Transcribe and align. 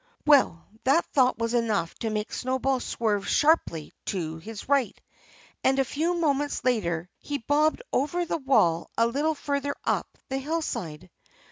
Well, 0.25 0.65
that 0.83 1.05
thought 1.13 1.37
was 1.37 1.53
enough 1.53 1.93
to 1.99 2.09
make 2.09 2.33
Snowball 2.33 2.79
swerve 2.79 3.27
sharply 3.27 3.93
to 4.05 4.37
his 4.39 4.67
right. 4.67 4.99
And 5.63 5.77
a 5.77 5.85
few 5.85 6.15
moments 6.15 6.63
later 6.63 7.07
he 7.19 7.37
bobbed 7.37 7.83
over 7.93 8.25
the 8.25 8.37
wall 8.39 8.89
a 8.97 9.05
little 9.05 9.35
further 9.35 9.75
up 9.83 10.17
the 10.27 10.39
hillside. 10.39 11.11